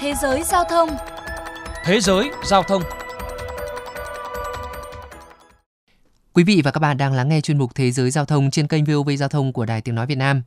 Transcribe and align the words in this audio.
Thế 0.00 0.14
giới 0.22 0.42
giao 0.42 0.64
thông 0.64 0.88
Thế 1.84 2.00
giới 2.00 2.30
giao 2.44 2.62
thông 2.62 2.82
Quý 6.32 6.44
vị 6.44 6.62
và 6.64 6.70
các 6.70 6.78
bạn 6.78 6.96
đang 6.96 7.12
lắng 7.12 7.28
nghe 7.28 7.40
chuyên 7.40 7.58
mục 7.58 7.74
Thế 7.74 7.90
giới 7.90 8.10
giao 8.10 8.24
thông 8.24 8.50
trên 8.50 8.66
kênh 8.66 8.84
VOV 8.84 9.10
Giao 9.18 9.28
thông 9.28 9.52
của 9.52 9.66
Đài 9.66 9.80
Tiếng 9.80 9.94
Nói 9.94 10.06
Việt 10.06 10.18
Nam. 10.18 10.42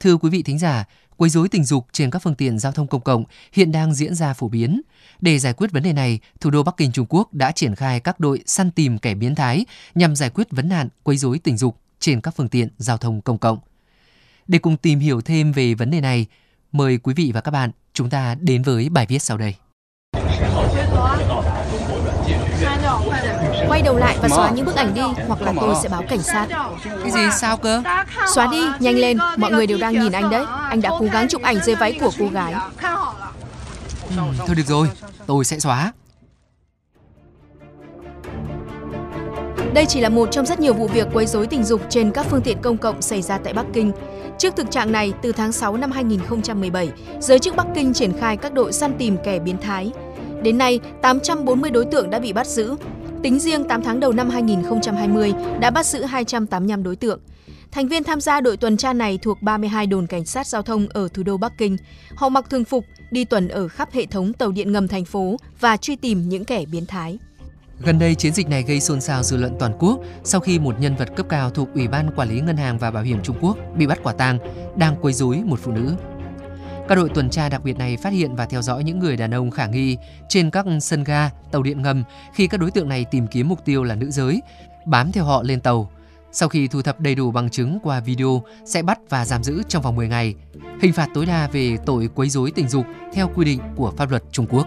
Thưa 0.00 0.16
quý 0.16 0.30
vị 0.30 0.42
thính 0.42 0.58
giả, 0.58 0.84
quấy 1.16 1.30
rối 1.30 1.48
tình 1.48 1.64
dục 1.64 1.86
trên 1.92 2.10
các 2.10 2.18
phương 2.18 2.34
tiện 2.34 2.58
giao 2.58 2.72
thông 2.72 2.86
công 2.86 3.00
cộng 3.00 3.24
hiện 3.52 3.72
đang 3.72 3.94
diễn 3.94 4.14
ra 4.14 4.34
phổ 4.34 4.48
biến. 4.48 4.80
Để 5.20 5.38
giải 5.38 5.52
quyết 5.52 5.72
vấn 5.72 5.82
đề 5.82 5.92
này, 5.92 6.20
thủ 6.40 6.50
đô 6.50 6.62
Bắc 6.62 6.76
Kinh 6.76 6.92
Trung 6.92 7.06
Quốc 7.08 7.34
đã 7.34 7.52
triển 7.52 7.74
khai 7.74 8.00
các 8.00 8.20
đội 8.20 8.42
săn 8.46 8.70
tìm 8.70 8.98
kẻ 8.98 9.14
biến 9.14 9.34
thái 9.34 9.66
nhằm 9.94 10.16
giải 10.16 10.30
quyết 10.30 10.50
vấn 10.50 10.68
nạn 10.68 10.88
quấy 11.02 11.16
rối 11.16 11.38
tình 11.38 11.56
dục 11.56 11.80
trên 12.00 12.20
các 12.20 12.34
phương 12.36 12.48
tiện 12.48 12.68
giao 12.78 12.98
thông 12.98 13.20
công 13.20 13.38
cộng. 13.38 13.58
Để 14.46 14.58
cùng 14.58 14.76
tìm 14.76 14.98
hiểu 14.98 15.20
thêm 15.20 15.52
về 15.52 15.74
vấn 15.74 15.90
đề 15.90 16.00
này, 16.00 16.26
mời 16.76 16.98
quý 17.02 17.14
vị 17.14 17.30
và 17.34 17.40
các 17.40 17.50
bạn 17.50 17.70
chúng 17.92 18.10
ta 18.10 18.34
đến 18.40 18.62
với 18.62 18.88
bài 18.88 19.06
viết 19.08 19.18
sau 19.18 19.36
đây. 19.36 19.54
Quay 23.68 23.82
đầu 23.82 23.96
lại 23.96 24.16
và 24.22 24.28
xóa 24.28 24.50
những 24.50 24.64
bức 24.66 24.76
ảnh 24.76 24.94
đi 24.94 25.00
hoặc 25.26 25.42
là 25.42 25.52
tôi 25.60 25.74
sẽ 25.82 25.88
báo 25.88 26.02
cảnh 26.08 26.22
sát. 26.22 26.46
Cái 26.84 27.10
gì 27.10 27.20
sao 27.32 27.56
cơ? 27.56 27.82
Xóa 28.34 28.46
đi, 28.46 28.62
nhanh 28.80 28.94
lên, 28.94 29.18
mọi 29.36 29.50
người 29.50 29.66
đều 29.66 29.78
đang 29.78 29.92
nhìn 29.92 30.12
anh 30.12 30.30
đấy. 30.30 30.44
Anh 30.68 30.80
đã 30.80 30.90
cố 30.98 31.06
gắng 31.12 31.28
chụp 31.28 31.42
ảnh 31.42 31.58
dưới 31.64 31.74
váy 31.74 31.98
của 32.00 32.10
cô 32.18 32.28
gái. 32.28 32.54
Ừ, 34.16 34.22
thôi 34.46 34.54
được 34.56 34.66
rồi, 34.66 34.88
tôi 35.26 35.44
sẽ 35.44 35.58
xóa. 35.58 35.92
Đây 39.76 39.86
chỉ 39.86 40.00
là 40.00 40.08
một 40.08 40.28
trong 40.32 40.46
rất 40.46 40.60
nhiều 40.60 40.74
vụ 40.74 40.86
việc 40.86 41.08
quấy 41.12 41.26
rối 41.26 41.46
tình 41.46 41.64
dục 41.64 41.80
trên 41.90 42.10
các 42.10 42.26
phương 42.30 42.40
tiện 42.40 42.58
công 42.62 42.78
cộng 42.78 43.02
xảy 43.02 43.22
ra 43.22 43.38
tại 43.38 43.52
Bắc 43.52 43.66
Kinh. 43.72 43.92
Trước 44.38 44.56
thực 44.56 44.70
trạng 44.70 44.92
này, 44.92 45.12
từ 45.22 45.32
tháng 45.32 45.52
6 45.52 45.76
năm 45.76 45.90
2017, 45.90 46.88
giới 47.20 47.38
chức 47.38 47.56
Bắc 47.56 47.66
Kinh 47.74 47.92
triển 47.92 48.12
khai 48.18 48.36
các 48.36 48.52
đội 48.52 48.72
săn 48.72 48.92
tìm 48.98 49.16
kẻ 49.24 49.38
biến 49.38 49.58
thái. 49.58 49.92
Đến 50.42 50.58
nay, 50.58 50.80
840 51.02 51.70
đối 51.70 51.84
tượng 51.84 52.10
đã 52.10 52.18
bị 52.18 52.32
bắt 52.32 52.46
giữ. 52.46 52.76
Tính 53.22 53.38
riêng 53.38 53.64
8 53.64 53.82
tháng 53.82 54.00
đầu 54.00 54.12
năm 54.12 54.30
2020 54.30 55.34
đã 55.60 55.70
bắt 55.70 55.86
giữ 55.86 56.04
285 56.04 56.82
đối 56.82 56.96
tượng. 56.96 57.20
Thành 57.72 57.88
viên 57.88 58.04
tham 58.04 58.20
gia 58.20 58.40
đội 58.40 58.56
tuần 58.56 58.76
tra 58.76 58.92
này 58.92 59.18
thuộc 59.22 59.42
32 59.42 59.86
đồn 59.86 60.06
cảnh 60.06 60.24
sát 60.24 60.46
giao 60.46 60.62
thông 60.62 60.88
ở 60.88 61.08
thủ 61.14 61.22
đô 61.22 61.36
Bắc 61.36 61.52
Kinh. 61.58 61.76
Họ 62.14 62.28
mặc 62.28 62.50
thường 62.50 62.64
phục, 62.64 62.84
đi 63.10 63.24
tuần 63.24 63.48
ở 63.48 63.68
khắp 63.68 63.92
hệ 63.92 64.06
thống 64.06 64.32
tàu 64.32 64.52
điện 64.52 64.72
ngầm 64.72 64.88
thành 64.88 65.04
phố 65.04 65.36
và 65.60 65.76
truy 65.76 65.96
tìm 65.96 66.28
những 66.28 66.44
kẻ 66.44 66.64
biến 66.72 66.86
thái. 66.86 67.18
Gần 67.80 67.98
đây, 67.98 68.14
chiến 68.14 68.32
dịch 68.32 68.48
này 68.48 68.62
gây 68.62 68.80
xôn 68.80 69.00
xao 69.00 69.22
dư 69.22 69.36
luận 69.36 69.56
toàn 69.58 69.72
quốc 69.78 70.00
sau 70.24 70.40
khi 70.40 70.58
một 70.58 70.80
nhân 70.80 70.96
vật 70.96 71.08
cấp 71.16 71.26
cao 71.28 71.50
thuộc 71.50 71.68
Ủy 71.74 71.88
ban 71.88 72.10
Quản 72.16 72.28
lý 72.28 72.40
Ngân 72.40 72.56
hàng 72.56 72.78
và 72.78 72.90
Bảo 72.90 73.02
hiểm 73.02 73.22
Trung 73.22 73.36
Quốc 73.40 73.58
bị 73.76 73.86
bắt 73.86 73.98
quả 74.02 74.12
tang 74.12 74.38
đang 74.76 74.96
quấy 75.00 75.12
rối 75.12 75.42
một 75.44 75.60
phụ 75.62 75.72
nữ. 75.72 75.94
Các 76.88 76.94
đội 76.94 77.08
tuần 77.08 77.30
tra 77.30 77.48
đặc 77.48 77.64
biệt 77.64 77.78
này 77.78 77.96
phát 77.96 78.12
hiện 78.12 78.36
và 78.36 78.46
theo 78.46 78.62
dõi 78.62 78.84
những 78.84 78.98
người 78.98 79.16
đàn 79.16 79.34
ông 79.34 79.50
khả 79.50 79.66
nghi 79.66 79.96
trên 80.28 80.50
các 80.50 80.66
sân 80.80 81.04
ga, 81.04 81.30
tàu 81.52 81.62
điện 81.62 81.82
ngầm 81.82 82.04
khi 82.34 82.46
các 82.46 82.60
đối 82.60 82.70
tượng 82.70 82.88
này 82.88 83.04
tìm 83.04 83.26
kiếm 83.26 83.48
mục 83.48 83.64
tiêu 83.64 83.84
là 83.84 83.94
nữ 83.94 84.10
giới, 84.10 84.42
bám 84.86 85.12
theo 85.12 85.24
họ 85.24 85.42
lên 85.42 85.60
tàu. 85.60 85.90
Sau 86.32 86.48
khi 86.48 86.68
thu 86.68 86.82
thập 86.82 87.00
đầy 87.00 87.14
đủ 87.14 87.30
bằng 87.30 87.50
chứng 87.50 87.78
qua 87.82 88.00
video, 88.00 88.42
sẽ 88.64 88.82
bắt 88.82 88.98
và 89.08 89.24
giam 89.24 89.42
giữ 89.42 89.62
trong 89.68 89.82
vòng 89.82 89.96
10 89.96 90.08
ngày. 90.08 90.34
Hình 90.80 90.92
phạt 90.92 91.08
tối 91.14 91.26
đa 91.26 91.48
về 91.52 91.76
tội 91.86 92.08
quấy 92.14 92.28
rối 92.28 92.50
tình 92.50 92.68
dục 92.68 92.86
theo 93.12 93.30
quy 93.34 93.44
định 93.44 93.60
của 93.76 93.92
pháp 93.96 94.10
luật 94.10 94.22
Trung 94.32 94.46
Quốc. 94.50 94.66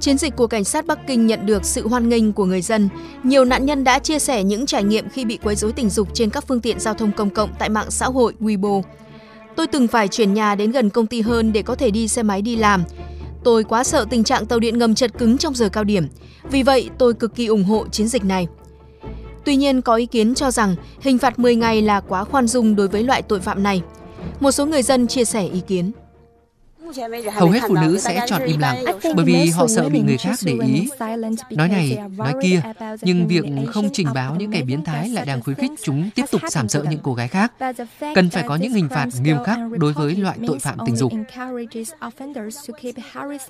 Chiến 0.00 0.18
dịch 0.18 0.36
của 0.36 0.46
cảnh 0.46 0.64
sát 0.64 0.86
Bắc 0.86 0.98
Kinh 1.06 1.26
nhận 1.26 1.46
được 1.46 1.64
sự 1.64 1.88
hoan 1.88 2.08
nghênh 2.08 2.32
của 2.32 2.44
người 2.44 2.62
dân. 2.62 2.88
Nhiều 3.22 3.44
nạn 3.44 3.66
nhân 3.66 3.84
đã 3.84 3.98
chia 3.98 4.18
sẻ 4.18 4.44
những 4.44 4.66
trải 4.66 4.84
nghiệm 4.84 5.08
khi 5.08 5.24
bị 5.24 5.38
quấy 5.42 5.56
rối 5.56 5.72
tình 5.72 5.90
dục 5.90 6.08
trên 6.14 6.30
các 6.30 6.44
phương 6.46 6.60
tiện 6.60 6.80
giao 6.80 6.94
thông 6.94 7.12
công 7.12 7.30
cộng 7.30 7.50
tại 7.58 7.68
mạng 7.68 7.90
xã 7.90 8.06
hội 8.06 8.34
Weibo. 8.40 8.82
Tôi 9.56 9.66
từng 9.66 9.88
phải 9.88 10.08
chuyển 10.08 10.34
nhà 10.34 10.54
đến 10.54 10.70
gần 10.70 10.90
công 10.90 11.06
ty 11.06 11.20
hơn 11.20 11.52
để 11.52 11.62
có 11.62 11.74
thể 11.74 11.90
đi 11.90 12.08
xe 12.08 12.22
máy 12.22 12.42
đi 12.42 12.56
làm. 12.56 12.84
Tôi 13.44 13.64
quá 13.64 13.84
sợ 13.84 14.06
tình 14.10 14.24
trạng 14.24 14.46
tàu 14.46 14.58
điện 14.58 14.78
ngầm 14.78 14.94
chật 14.94 15.18
cứng 15.18 15.38
trong 15.38 15.54
giờ 15.54 15.68
cao 15.68 15.84
điểm. 15.84 16.08
Vì 16.50 16.62
vậy, 16.62 16.90
tôi 16.98 17.14
cực 17.14 17.34
kỳ 17.34 17.46
ủng 17.46 17.64
hộ 17.64 17.86
chiến 17.88 18.08
dịch 18.08 18.24
này. 18.24 18.46
Tuy 19.44 19.56
nhiên, 19.56 19.82
có 19.82 19.94
ý 19.94 20.06
kiến 20.06 20.34
cho 20.34 20.50
rằng 20.50 20.76
hình 21.00 21.18
phạt 21.18 21.38
10 21.38 21.56
ngày 21.56 21.82
là 21.82 22.00
quá 22.00 22.24
khoan 22.24 22.46
dung 22.46 22.76
đối 22.76 22.88
với 22.88 23.02
loại 23.02 23.22
tội 23.22 23.40
phạm 23.40 23.62
này. 23.62 23.82
Một 24.40 24.50
số 24.50 24.66
người 24.66 24.82
dân 24.82 25.06
chia 25.06 25.24
sẻ 25.24 25.42
ý 25.46 25.60
kiến. 25.60 25.92
Hầu 27.32 27.50
hết 27.50 27.60
phụ 27.68 27.74
nữ 27.74 27.98
sẽ 27.98 28.26
chọn 28.26 28.42
im 28.42 28.58
lặng 28.58 28.84
bởi 29.14 29.24
vì 29.24 29.50
họ 29.50 29.66
sợ 29.66 29.88
bị 29.88 30.00
người 30.00 30.16
khác 30.16 30.38
để 30.44 30.54
ý. 30.66 30.88
Nói 31.50 31.68
này, 31.68 31.98
nói 32.16 32.34
kia, 32.42 32.60
nhưng 33.02 33.26
việc 33.26 33.44
không 33.66 33.88
trình 33.92 34.08
báo 34.14 34.34
những 34.34 34.52
kẻ 34.52 34.62
biến 34.62 34.84
thái 34.84 35.08
lại 35.08 35.26
đang 35.26 35.42
khuyến 35.42 35.56
khích 35.56 35.70
chúng 35.82 36.10
tiếp 36.14 36.24
tục 36.30 36.40
sàm 36.50 36.68
sỡ 36.68 36.84
những 36.90 37.00
cô 37.02 37.14
gái 37.14 37.28
khác. 37.28 37.52
Cần 38.14 38.30
phải 38.30 38.42
có 38.42 38.56
những 38.56 38.72
hình 38.72 38.88
phạt 38.88 39.08
nghiêm 39.20 39.36
khắc 39.46 39.58
đối 39.78 39.92
với 39.92 40.16
loại 40.16 40.38
tội 40.46 40.58
phạm 40.58 40.78
tình 40.86 40.96
dục. 40.96 41.12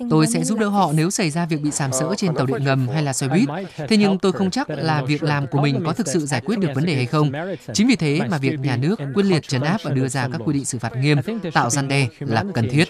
Tôi 0.09 0.27
sẽ 0.27 0.43
giúp 0.43 0.59
đỡ 0.59 0.67
họ 0.67 0.91
nếu 0.95 1.09
xảy 1.09 1.29
ra 1.29 1.45
việc 1.45 1.61
bị 1.61 1.71
sàm 1.71 1.91
sỡ 1.93 2.13
trên 2.17 2.35
tàu 2.35 2.45
điện 2.45 2.63
ngầm 2.63 2.87
hay 2.87 3.03
là 3.03 3.13
xe 3.13 3.27
buýt. 3.27 3.49
Thế 3.77 3.97
nhưng 3.97 4.19
tôi 4.19 4.31
không 4.31 4.51
chắc 4.51 4.69
là 4.69 5.01
việc 5.01 5.23
làm 5.23 5.47
của 5.47 5.61
mình 5.61 5.83
có 5.85 5.93
thực 5.93 6.07
sự 6.07 6.25
giải 6.25 6.41
quyết 6.45 6.59
được 6.59 6.69
vấn 6.75 6.85
đề 6.85 6.95
hay 6.95 7.05
không. 7.05 7.31
Chính 7.73 7.87
vì 7.87 7.95
thế 7.95 8.19
mà 8.29 8.37
việc 8.37 8.59
nhà 8.59 8.77
nước 8.77 8.95
quyết 9.13 9.23
liệt 9.23 9.47
trấn 9.47 9.61
áp 9.61 9.77
và 9.83 9.91
đưa 9.91 10.07
ra 10.07 10.27
các 10.31 10.41
quy 10.45 10.53
định 10.53 10.65
xử 10.65 10.79
phạt 10.79 10.91
nghiêm, 10.97 11.17
tạo 11.53 11.69
gian 11.69 11.87
đe 11.87 12.07
là 12.19 12.43
cần 12.53 12.69
thiết. 12.69 12.89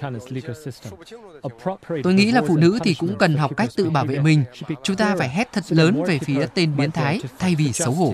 Tôi 2.04 2.14
nghĩ 2.14 2.32
là 2.32 2.42
phụ 2.48 2.58
nữ 2.58 2.80
thì 2.84 2.94
cũng 2.94 3.18
cần 3.20 3.36
học 3.36 3.58
cách 3.58 3.70
tự 3.76 3.90
bảo 3.90 4.06
vệ 4.06 4.20
mình. 4.20 4.44
Chúng 4.84 4.96
ta 4.96 5.16
phải 5.18 5.30
hét 5.30 5.54
thật 5.54 5.64
lớn 5.70 6.04
về 6.04 6.20
phía 6.20 6.46
tên 6.54 6.78
biến 6.78 6.92
thái 6.92 7.22
thay 7.40 7.56
vì 7.56 7.74
xấu 7.74 7.92
hổ. 7.92 8.14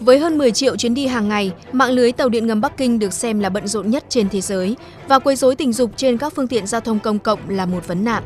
Với 0.00 0.18
hơn 0.18 0.38
10 0.38 0.52
triệu 0.52 0.76
chuyến 0.76 0.94
đi 0.94 1.06
hàng 1.06 1.28
ngày, 1.28 1.52
mạng 1.72 1.90
lưới 1.90 2.12
tàu 2.12 2.28
điện 2.28 2.46
ngầm 2.46 2.60
Bắc 2.60 2.76
Kinh 2.76 2.98
được 2.98 3.12
xem 3.12 3.40
là 3.40 3.48
bận 3.48 3.66
rộn 3.66 3.90
nhất 3.90 4.04
trên 4.08 4.28
thế 4.28 4.40
giới 4.40 4.76
và 5.08 5.18
quấy 5.18 5.36
rối 5.36 5.56
tình 5.56 5.72
dục 5.72 5.90
trên 5.96 6.18
các 6.18 6.32
phương 6.36 6.48
tiện 6.48 6.66
giao 6.66 6.80
thông 6.80 6.98
công 6.98 7.18
cộng 7.18 7.48
là 7.48 7.66
một 7.66 7.86
vấn 7.86 8.04
nạn. 8.04 8.22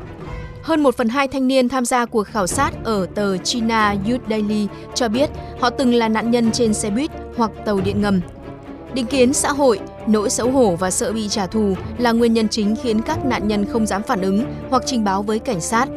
Hơn 0.63 0.83
1 0.83 0.97
phần 0.97 1.09
2 1.09 1.29
thanh 1.29 1.49
niên 1.49 1.69
tham 1.69 1.85
gia 1.85 2.07
cuộc 2.07 2.27
khảo 2.27 2.47
sát 2.47 2.71
ở 2.85 3.07
tờ 3.15 3.37
China 3.37 3.97
Youth 4.09 4.29
Daily 4.31 4.67
cho 4.95 5.09
biết 5.09 5.31
họ 5.61 5.71
từng 5.71 5.95
là 5.95 6.09
nạn 6.09 6.31
nhân 6.31 6.53
trên 6.53 6.75
xe 6.75 6.91
buýt 6.91 7.11
hoặc 7.37 7.51
tàu 7.65 7.81
điện 7.81 8.01
ngầm. 8.03 8.21
Định 8.95 9.07
kiến 9.07 9.33
xã 9.33 9.53
hội, 9.53 9.81
nỗi 10.09 10.31
xấu 10.31 10.51
hổ 10.51 10.77
và 10.77 10.91
sợ 10.91 11.13
bị 11.13 11.29
trả 11.29 11.47
thù 11.47 11.75
là 11.99 12.13
nguyên 12.13 12.33
nhân 12.33 12.49
chính 12.49 12.77
khiến 12.83 13.01
các 13.03 13.25
nạn 13.25 13.49
nhân 13.49 13.65
không 13.73 13.87
dám 13.87 14.03
phản 14.03 14.21
ứng 14.21 14.45
hoặc 14.71 14.83
trình 14.87 15.05
báo 15.05 15.23
với 15.23 15.39
cảnh 15.39 15.61
sát. 15.61 15.89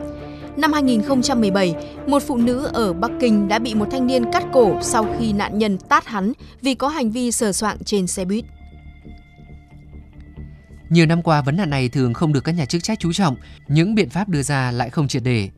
Năm 0.57 0.73
2017, 0.73 1.75
một 2.07 2.23
phụ 2.27 2.37
nữ 2.37 2.69
ở 2.73 2.93
Bắc 2.93 3.11
Kinh 3.19 3.47
đã 3.47 3.59
bị 3.59 3.75
một 3.75 3.87
thanh 3.91 4.07
niên 4.07 4.31
cắt 4.31 4.43
cổ 4.53 4.79
sau 4.81 5.15
khi 5.19 5.33
nạn 5.33 5.57
nhân 5.57 5.77
tát 5.77 6.05
hắn 6.05 6.33
vì 6.61 6.75
có 6.75 6.87
hành 6.87 7.11
vi 7.11 7.31
sờ 7.31 7.51
soạng 7.53 7.77
trên 7.85 8.07
xe 8.07 8.25
buýt. 8.25 8.45
Nhiều 10.89 11.05
năm 11.05 11.21
qua, 11.21 11.41
vấn 11.41 11.57
nạn 11.57 11.69
này 11.69 11.89
thường 11.89 12.13
không 12.13 12.33
được 12.33 12.43
các 12.43 12.51
nhà 12.51 12.65
chức 12.65 12.83
trách 12.83 12.99
chú 12.99 13.13
trọng, 13.13 13.35
những 13.67 13.95
biện 13.95 14.09
pháp 14.09 14.29
đưa 14.29 14.41
ra 14.41 14.71
lại 14.71 14.89
không 14.89 15.07
triệt 15.07 15.23
để. 15.23 15.49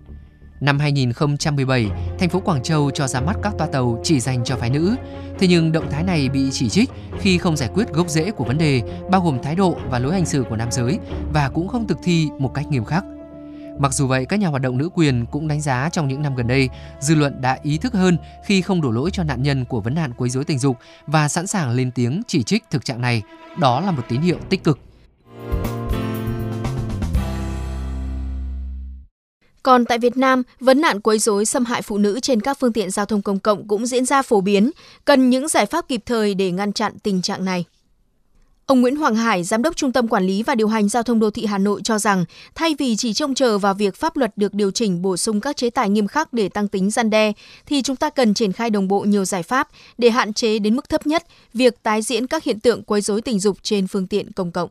Năm 0.62 0.80
2017, 0.80 1.88
thành 2.20 2.30
phố 2.30 2.40
Quảng 2.40 2.64
Châu 2.64 2.92
cho 2.92 3.08
ra 3.08 3.22
mắt 3.22 3.38
các 3.44 3.54
toa 3.58 3.68
tàu 3.68 4.00
chỉ 4.04 4.20
dành 4.20 4.44
cho 4.44 4.56
phái 4.56 4.70
nữ. 4.70 4.96
Thế 5.40 5.48
nhưng 5.48 5.72
động 5.72 5.90
thái 5.92 6.04
này 6.04 6.30
bị 6.30 6.50
chỉ 6.52 6.70
trích 6.70 6.90
khi 7.20 7.38
không 7.38 7.58
giải 7.58 7.70
quyết 7.74 7.94
gốc 7.94 8.10
rễ 8.10 8.32
của 8.32 8.44
vấn 8.44 8.58
đề, 8.58 8.82
bao 9.12 9.22
gồm 9.22 9.38
thái 9.44 9.56
độ 9.56 9.78
và 9.90 10.00
lối 10.00 10.14
hành 10.14 10.26
xử 10.26 10.46
của 10.50 10.56
nam 10.56 10.72
giới 10.72 11.00
và 11.34 11.50
cũng 11.50 11.68
không 11.68 11.88
thực 11.88 11.98
thi 12.04 12.28
một 12.40 12.54
cách 12.54 12.68
nghiêm 12.68 12.86
khắc. 12.86 13.04
Mặc 13.80 13.94
dù 13.94 14.08
vậy, 14.08 14.26
các 14.26 14.40
nhà 14.40 14.48
hoạt 14.48 14.62
động 14.62 14.78
nữ 14.78 14.90
quyền 14.94 15.26
cũng 15.26 15.48
đánh 15.48 15.62
giá 15.62 15.90
trong 15.92 16.08
những 16.08 16.22
năm 16.22 16.36
gần 16.36 16.48
đây, 16.48 16.70
dư 17.00 17.16
luận 17.16 17.42
đã 17.42 17.58
ý 17.64 17.78
thức 17.78 17.94
hơn 17.94 18.18
khi 18.46 18.62
không 18.62 18.82
đổ 18.82 18.92
lỗi 18.92 19.10
cho 19.14 19.24
nạn 19.24 19.44
nhân 19.44 19.66
của 19.66 19.82
vấn 19.82 19.96
nạn 19.96 20.14
quấy 20.18 20.30
rối 20.30 20.44
tình 20.44 20.60
dục 20.60 20.78
và 21.08 21.28
sẵn 21.28 21.48
sàng 21.48 21.72
lên 21.72 21.92
tiếng 21.92 22.22
chỉ 22.28 22.44
trích 22.44 22.64
thực 22.72 22.86
trạng 22.86 23.02
này. 23.02 23.22
Đó 23.60 23.82
là 23.82 23.92
một 23.92 24.04
tín 24.10 24.22
hiệu 24.22 24.38
tích 24.50 24.64
cực. 24.64 24.80
Còn 29.64 29.86
tại 29.86 29.98
Việt 29.98 30.18
Nam, 30.18 30.44
vấn 30.60 30.82
nạn 30.82 31.00
quấy 31.00 31.20
rối 31.20 31.46
xâm 31.46 31.66
hại 31.66 31.82
phụ 31.82 31.98
nữ 31.98 32.20
trên 32.20 32.42
các 32.42 32.60
phương 32.60 32.74
tiện 32.74 32.92
giao 32.92 33.06
thông 33.06 33.22
công 33.22 33.40
cộng 33.40 33.68
cũng 33.68 33.86
diễn 33.86 34.06
ra 34.06 34.22
phổ 34.22 34.42
biến, 34.42 34.72
cần 35.06 35.30
những 35.30 35.48
giải 35.48 35.66
pháp 35.66 35.88
kịp 35.88 36.02
thời 36.06 36.34
để 36.34 36.52
ngăn 36.52 36.74
chặn 36.74 36.94
tình 37.04 37.22
trạng 37.22 37.46
này. 37.46 37.66
Ông 38.66 38.82
Nguyễn 38.82 38.96
Hoàng 38.96 39.16
Hải, 39.16 39.44
Giám 39.44 39.62
đốc 39.62 39.76
Trung 39.76 39.92
tâm 39.92 40.08
Quản 40.08 40.24
lý 40.24 40.44
và 40.44 40.56
Điều 40.56 40.68
hành 40.68 40.90
Giao 40.90 41.04
thông 41.04 41.20
Đô 41.20 41.30
thị 41.30 41.46
Hà 41.46 41.58
Nội 41.58 41.82
cho 41.84 42.00
rằng, 42.00 42.26
thay 42.56 42.76
vì 42.80 42.96
chỉ 42.96 43.14
trông 43.14 43.34
chờ 43.34 43.58
vào 43.58 43.74
việc 43.74 43.96
pháp 43.96 44.18
luật 44.18 44.38
được 44.38 44.54
điều 44.54 44.72
chỉnh 44.72 45.02
bổ 45.02 45.18
sung 45.18 45.42
các 45.42 45.58
chế 45.58 45.70
tài 45.70 45.90
nghiêm 45.90 46.08
khắc 46.08 46.34
để 46.34 46.50
tăng 46.50 46.68
tính 46.68 46.92
gian 46.92 47.10
đe, 47.10 47.34
thì 47.66 47.82
chúng 47.82 47.96
ta 47.96 48.10
cần 48.10 48.34
triển 48.34 48.52
khai 48.52 48.70
đồng 48.70 48.88
bộ 48.88 49.00
nhiều 49.00 49.26
giải 49.26 49.44
pháp 49.44 49.68
để 49.98 50.10
hạn 50.10 50.34
chế 50.34 50.60
đến 50.60 50.76
mức 50.76 50.90
thấp 50.90 51.08
nhất 51.08 51.24
việc 51.54 51.84
tái 51.84 52.02
diễn 52.02 52.28
các 52.28 52.44
hiện 52.44 52.60
tượng 52.60 52.84
quấy 52.84 53.02
rối 53.02 53.22
tình 53.22 53.40
dục 53.40 53.58
trên 53.62 53.88
phương 53.88 54.08
tiện 54.08 54.32
công 54.32 54.52
cộng. 54.52 54.70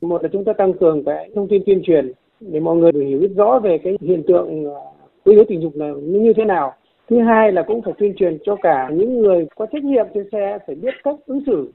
Một 0.00 0.22
là 0.22 0.28
chúng 0.32 0.44
ta 0.44 0.52
tăng 0.58 0.72
cường 0.80 1.02
cái 1.06 1.30
thông 1.34 1.48
tin 1.50 1.62
tuyên 1.66 1.82
truyền 1.86 2.12
để 2.40 2.60
mọi 2.60 2.76
người 2.76 2.92
được 2.92 3.04
hiểu 3.08 3.18
biết 3.18 3.30
rõ 3.36 3.58
về 3.58 3.78
cái 3.84 3.96
hiện 4.00 4.22
tượng 4.28 4.64
ờ, 4.64 4.80
quấy 5.24 5.36
rối 5.36 5.44
tình 5.48 5.62
dục 5.62 5.72
là 5.76 5.92
như 6.02 6.32
thế 6.36 6.44
nào. 6.44 6.74
Thứ 7.10 7.20
hai 7.20 7.52
là 7.52 7.62
cũng 7.62 7.82
phải 7.82 7.94
tuyên 7.98 8.14
truyền 8.18 8.38
cho 8.46 8.56
cả 8.62 8.90
những 8.92 9.22
người 9.22 9.46
có 9.56 9.66
trách 9.72 9.84
nhiệm 9.84 10.06
trên 10.14 10.28
xe 10.32 10.58
phải 10.66 10.76
biết 10.76 10.94
cách 11.04 11.16
ứng 11.26 11.42
xử 11.46 11.72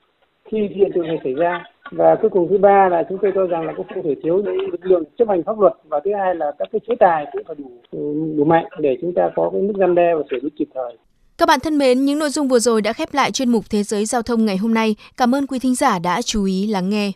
khi 0.51 0.57
hiện 0.75 0.91
tượng 0.93 1.07
này 1.07 1.17
xảy 1.23 1.33
ra 1.33 1.63
và 1.91 2.15
cuối 2.21 2.29
cùng 2.29 2.47
thứ 2.49 2.57
ba 2.57 2.89
là 2.89 3.03
chúng 3.09 3.17
tôi 3.21 3.31
cho 3.35 3.47
rằng 3.47 3.65
là 3.65 3.73
cũng 3.77 3.85
không 3.93 4.03
thể 4.03 4.15
thiếu 4.23 4.37
những 4.37 4.57
lực 4.71 4.85
lượng 4.85 5.03
chấp 5.17 5.27
hành 5.29 5.43
pháp 5.43 5.59
luật 5.59 5.73
và 5.89 5.99
thứ 6.05 6.11
hai 6.19 6.35
là 6.35 6.51
các 6.59 6.67
cái 6.71 6.79
chế 6.87 6.95
tài 6.99 7.25
cũng 7.31 7.43
phải 7.47 7.55
đủ 7.59 7.71
ừ, 7.91 8.33
đủ 8.37 8.43
mạnh 8.43 8.65
để 8.79 8.97
chúng 9.01 9.13
ta 9.13 9.29
có 9.35 9.49
cái 9.53 9.61
mức 9.61 9.73
răn 9.79 9.95
đe 9.95 10.15
và 10.15 10.21
xử 10.31 10.39
lý 10.41 10.49
kịp 10.57 10.67
thời. 10.73 10.97
Các 11.37 11.45
bạn 11.45 11.59
thân 11.63 11.77
mến, 11.77 12.05
những 12.05 12.19
nội 12.19 12.29
dung 12.29 12.47
vừa 12.47 12.59
rồi 12.59 12.81
đã 12.81 12.93
khép 12.93 13.09
lại 13.13 13.31
chuyên 13.31 13.49
mục 13.49 13.63
Thế 13.69 13.83
giới 13.83 14.05
giao 14.05 14.21
thông 14.21 14.45
ngày 14.45 14.57
hôm 14.57 14.73
nay. 14.73 14.95
Cảm 15.17 15.35
ơn 15.35 15.47
quý 15.47 15.59
thính 15.59 15.75
giả 15.75 15.99
đã 15.99 16.21
chú 16.21 16.45
ý 16.45 16.67
lắng 16.67 16.89
nghe. 16.89 17.11